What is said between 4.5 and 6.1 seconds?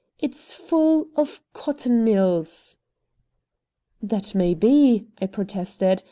be," I protested.